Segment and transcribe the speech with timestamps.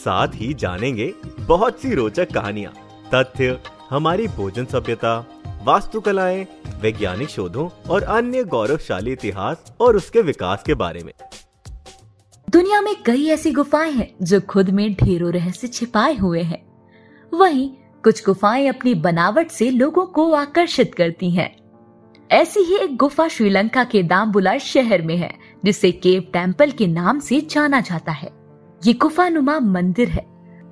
[0.00, 2.72] साथ ही जानेंगे बहुत सी रोचक कहानियाँ,
[3.14, 3.58] तथ्य,
[3.90, 5.18] हमारी भोजन सभ्यता,
[5.64, 6.46] वास्तुकलाएँ,
[6.80, 11.12] वैज्ञानिक शोधों और अन्य गौरवशाली इतिहास और उसके विकास के बारे में।
[12.50, 16.62] दुनिया में कई ऐसी गुफाएँ हैं जो खुद में ढेरों रहस्य छिपाए हुए हैं।
[17.34, 17.68] वहीं
[18.04, 21.56] कुछ गुफाएँ अपनी बनावट से लोगों को आकर्षित करती हैं।
[22.30, 27.18] ऐसी ही एक गुफा श्रीलंका के दाम्बुला शहर में है, जिसे केव टेंपल के नाम
[27.18, 28.39] से जाना जाता है।
[28.82, 30.24] ये गुफानुमा मंदिर है,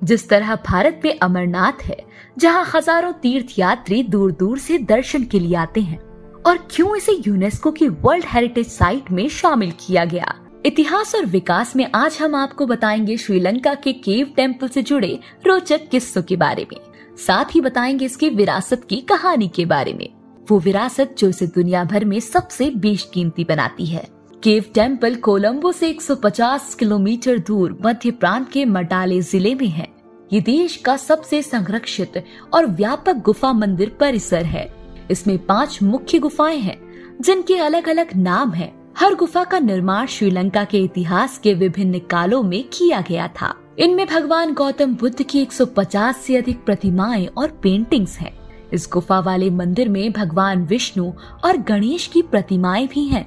[0.03, 1.97] जिस तरह भारत में अमरनाथ है,
[2.37, 5.99] जहाँ हज़ारों तीर्थ यात्री दूर दूर से दर्शन के लिए आते हैं,
[6.45, 10.33] और क्यों इसे यूनेस्को की वर्ल्ड हेरिटेज साइट में शामिल किया गया।
[10.65, 15.87] इतिहास और विकास में आज हम आपको बताएँगे श्रीलंका के केव टेंपल से जुड़े रोचक
[15.89, 16.79] किस्सों के बारे में,
[17.17, 20.09] साथ ही बताएँगे इसकी विरासत की कहानी के बारे में।
[20.49, 24.07] वो विरासत जो इसे दुनिया भर में सबसे बेशकीमती बनाती है।
[24.43, 29.87] केव टेंपल कोलंबो से 150 किलोमीटर दूर मध्य प्रांत के मटाले ज़िले में है
[30.33, 32.23] ये देश का सबसे संरक्षित
[32.53, 34.63] और व्यापक गुफा मंदिर परिसर है
[35.11, 36.77] इसमें पाँच मुख्य गुफाएँ हैं,
[37.21, 42.41] जिनके अलग अलग नाम हैं। हर गुफा का निर्माण श्रीलंका के इतिहास के विभिन्न कालों
[42.43, 48.17] में किया गया था इनमें भगवान गौतम बुद्ध की 150 से अधिक प्रतिमाएँ और पेंटिंग्स
[48.17, 48.31] हैं।
[48.73, 51.11] इस गुफा वाले मंदिर में भगवान विष्णु
[51.45, 53.25] और गणेश की प्रतिमाएँ भी हैं।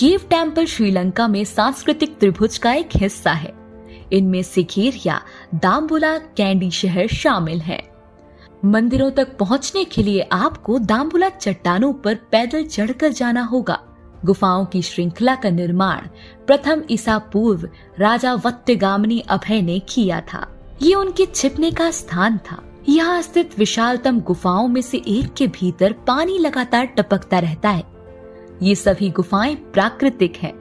[0.00, 3.52] केव टेंपल श्रीलंका में सांस्कृतिक त्रिभुज का एक हिस्सा है।
[4.12, 5.20] इनमें सिखेर या
[5.54, 7.82] दाम्बुला कैंडी शहर शामिल है।
[8.64, 13.78] मंदिरों तक पहुँचने के लिए आपको दाम्बुला चट्टानों पर पैदल चढ़कर जाना होगा।
[14.24, 16.08] गुफाओं की श्रृंखला का निर्माण
[16.46, 17.68] प्रथम ईसा पूर्व
[17.98, 20.46] राजा वत्त्यगामनी अभय ने किया था।
[20.82, 25.92] ये उनके छिपने का स्थान था। यहाँ स्थित विशालतम गुफाओं में से एक के भीतर
[25.92, 27.99] पानी लगातार टपकता रहता है।
[28.62, 30.52] ये सभी गुफाएँ प्राकृतिक हैं।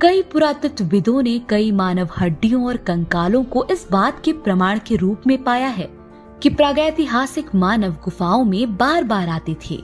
[0.00, 5.22] कई पुरातत्वविदों ने कई मानव हड्डियों और कंकालों को इस बात के प्रमाण के रूप
[5.26, 5.88] में पाया है
[6.42, 9.82] कि प्रागैतिहासिक मानव गुफाओं में बार बार आते थे।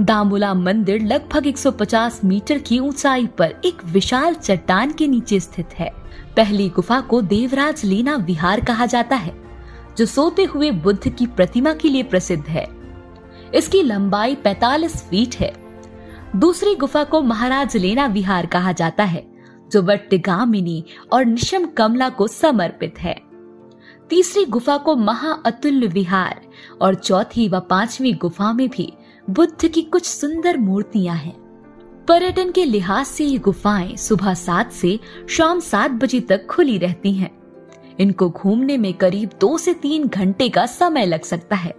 [0.00, 5.90] दामुला मंदिर लगभग 150 मीटर की ऊंचाई पर एक विशाल चट्टान के नीचे स्थित है।
[6.36, 9.34] पहली गुफा को देवराज लीना विहार कहा जाता है,
[9.98, 12.66] जो सोते हुए बुद्ध की प्रतिमा के लिए प्रसिद्ध है।
[13.54, 15.61] इसकी लंबाई 45 फीट है।
[16.36, 19.26] दूसरी गुफा को महाराज लेना विहार कहा जाता है,
[19.72, 23.20] जो वट्टगामिनी और निशम कमला को समर्पित है।
[24.08, 26.40] तीसरी गुफा को महाअतुल्य विहार
[26.82, 28.92] और चौथी व पांचवी गुफा में भी
[29.30, 31.36] बुद्ध की कुछ सुंदर मूर्तियाँ हैं।
[32.08, 37.12] पर्यटन के लिहाज से ये गुफाएँ सुबह सात से शाम सात बजे तक खुली रहती
[37.12, 37.30] हैं।
[38.00, 41.74] इनको घूमने में करीब दो से तीन घंटे का समय लग सकता है।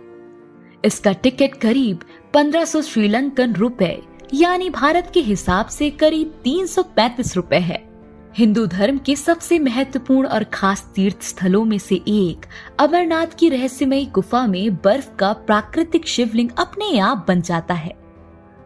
[0.85, 2.00] इसका टिकट करीब
[2.34, 4.02] 1500 श्रीलंकन रुपए
[4.33, 7.89] यानी भारत के हिसाब से करीब 335 रुपए है।
[8.38, 12.45] हिंदू धर्म के सबसे महत्वपूर्ण और खास तीर्थ स्थलों में से एक
[12.79, 17.93] अमरनाथ की रहस्यमयी गुफा में बर्फ़ का प्राकृतिक शिवलिंग अपने आप बन जाता है।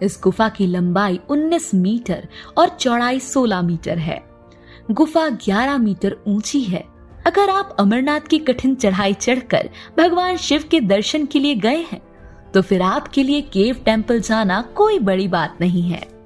[0.01, 2.27] इस गुफा की लंबाई 19 मीटर
[2.57, 4.23] और चौड़ाई 16 मीटर है।
[4.91, 6.85] गुफा 11 मीटर ऊँची है।
[7.25, 12.06] अगर आप अमरनाथ की कठिन चढ़ाई चढ़कर भगवान शिव के दर्शन के लिए गए हैं
[12.53, 16.17] तो फिर आपके लिए केव टेंपल जाना कोई बड़ी बात नहीं है।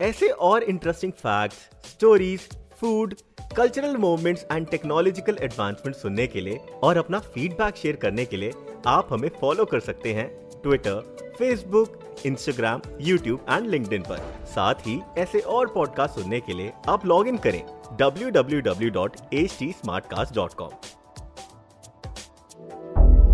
[0.00, 1.56] ऐसे और interesting facts,
[1.90, 2.48] stories
[2.80, 3.14] food
[3.56, 8.52] cultural movements and technological advancement सुनने के लिए और अपना फीडबैक शेयर करने के लिए
[8.86, 10.28] आप हमें फॉलो कर सकते हैं
[10.62, 16.72] Twitter Facebook Instagram YouTube and LinkedIn पर। साथ ही ऐसे और पॉडकास्ट सुनने के लिए
[16.88, 17.64] आप लॉग इन करें
[18.00, 20.99] www.htsmartcast.com